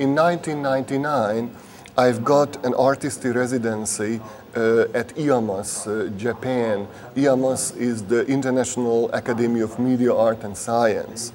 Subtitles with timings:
[0.00, 1.54] in 1999,
[1.98, 4.18] I've got an artistry residency
[4.56, 6.88] uh, at IAMAS, uh, Japan.
[7.14, 11.34] IAMAS is the International Academy of Media, Art and Science.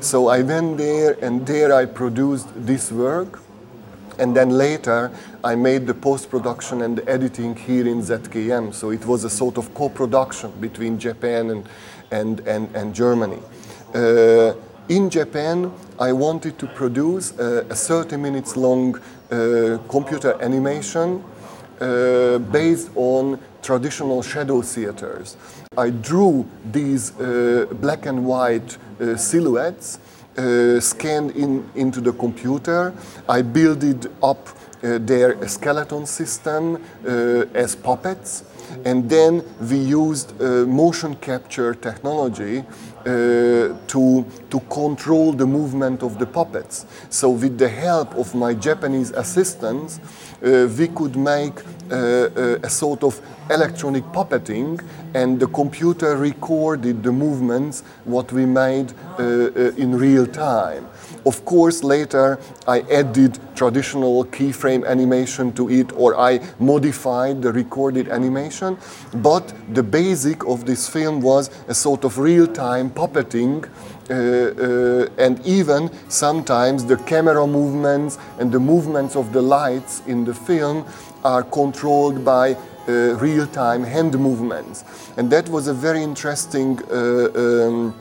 [0.00, 3.40] So I went there and there I produced this work.
[4.18, 5.12] And then later
[5.44, 8.74] I made the post-production and the editing here in ZKM.
[8.74, 11.68] So it was a sort of co-production between Japan and,
[12.10, 13.38] and, and, and Germany.
[13.94, 14.54] Uh,
[14.90, 21.22] in Japan, I wanted to produce a, a 30 minutes long uh, computer animation
[21.80, 25.36] uh, based on traditional shadow theaters.
[25.78, 30.00] I drew these uh, black and white uh, silhouettes
[30.36, 32.92] uh, scanned in, into the computer.
[33.28, 34.48] I built up
[34.82, 36.82] uh, their skeleton system
[37.54, 38.42] as puppets
[38.84, 42.64] and then we used uh, motion capture technology
[43.00, 46.86] uh, to, to control the movement of the puppets.
[47.08, 50.00] So with the help of my Japanese assistants,
[50.42, 54.80] uh, we could make uh, uh, a sort of electronic puppeting
[55.14, 60.86] and the computer recorded the movements what we made uh, in real time.
[61.26, 68.08] Of course, later I added traditional keyframe animation to it or I modified the recorded
[68.08, 68.78] animation,
[69.16, 72.16] but the basic of this film was a sort of
[72.90, 73.68] puppeting
[74.10, 80.24] uh, uh, and even sometimes the camera movements and the movements of the lights in
[80.24, 80.84] the film
[81.22, 82.56] are controlled by
[82.88, 84.84] uh, real-time hand movements.
[85.16, 87.94] And that was a very interesting uh, um,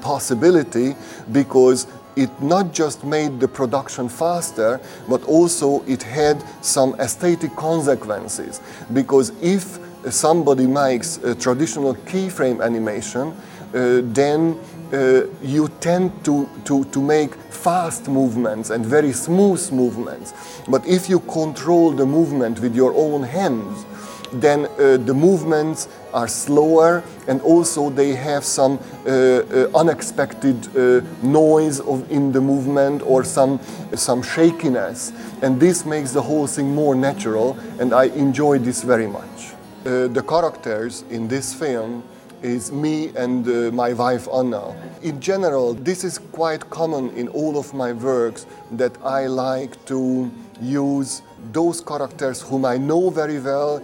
[0.00, 0.94] possibility
[1.32, 8.60] because it not just made the production faster, but also it had some aesthetic consequences.
[8.92, 9.78] Because if
[10.10, 13.34] somebody makes a traditional keyframe animation,
[13.72, 14.58] then
[14.92, 20.34] uh, you tend to, to, to make fast movements and very smooth movements.
[20.68, 23.86] But if you control the movement with your own hands,
[24.32, 31.02] then uh, the movements are slower and also they have some uh, uh, unexpected uh,
[31.22, 33.60] noise of, in the movement or some,
[33.94, 35.12] some shakiness.
[35.42, 39.52] And this makes the whole thing more natural and I enjoy this very much.
[39.84, 42.02] Uh, the characters in this film
[42.42, 44.74] is me and uh, my wife Anna.
[45.02, 50.30] In general, this is quite common in all of my works that I like to
[50.60, 53.82] use those characters whom I know very well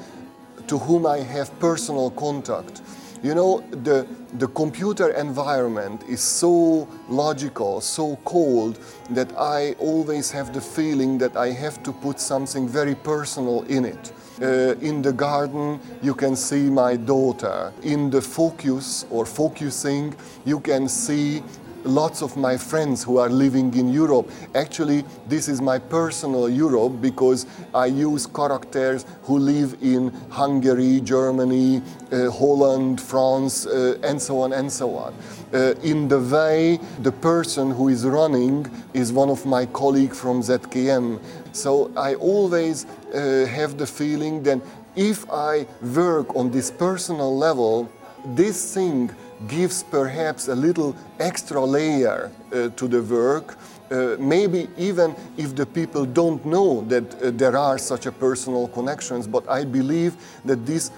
[0.67, 2.83] to whom I have personal contact.
[3.23, 4.07] You know, the,
[4.39, 8.79] the computer environment is so logical, so cold,
[9.11, 13.85] that I always have the feeling that I have to put something very personal in
[13.85, 14.13] it.
[14.41, 17.73] Uh, in the garden, you can see my daughter.
[17.83, 20.15] In the focus or focusing,
[20.45, 21.43] you can see
[21.89, 24.31] lots of my friends who are living in Europe.
[24.55, 31.83] Actually, this is my personal Europe because I use characters who live in Hungary, Germany,
[32.13, 35.15] uh, Holland, France, uh, and so on and so on.
[35.53, 40.43] Uh, in the way, the person who is running is one of my colleagues from
[40.43, 41.19] ZKM.
[41.53, 44.61] So I always uh, have the feeling that
[44.95, 47.91] if I work on this personal level,
[48.35, 49.11] this thing
[49.47, 53.57] gives perhaps a little extra layer uh, to the work.
[53.91, 58.69] Uh, maybe even if the people don't know that uh, there are such a personal
[58.69, 60.91] connections, but I believe that this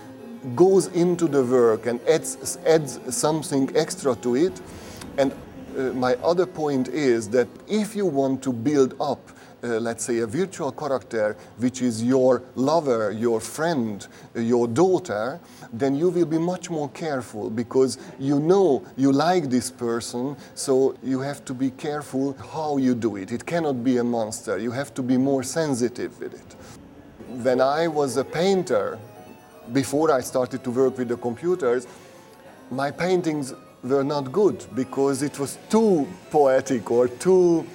[0.57, 4.61] goes into the work and adds, adds something extra to it.
[5.19, 5.33] And
[5.77, 9.21] uh, my other point is that if you want to build up
[9.63, 15.39] uh, let's say, a virtual character which is your lover, your friend, uh, your daughter,
[15.73, 20.95] then you will be much more careful because you know you like this person, so
[21.03, 23.33] you have to be careful how you do it.
[23.33, 24.59] It cannot be a monster.
[24.59, 26.57] You have to be more sensitive with it.
[27.43, 28.99] When I was a painter,
[29.73, 31.87] before I started to work with the computers,
[32.71, 37.67] my paintings were not good because it was too poetic or too,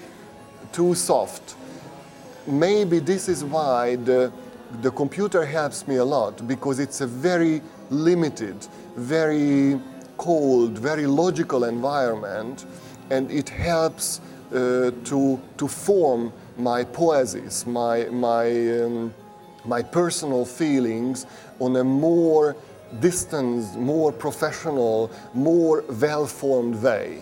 [0.71, 1.55] too soft
[2.47, 4.31] maybe this is why the,
[4.81, 9.79] the computer helps me a lot because it's a very limited, very
[10.17, 12.65] cold, very logical environment
[13.09, 14.21] and it helps
[14.51, 18.47] uh, to, to form my poesies, my, my,
[18.81, 19.13] um,
[19.65, 21.25] my personal feelings
[21.59, 22.55] on a more
[22.99, 27.21] distant, more professional, more well-formed way.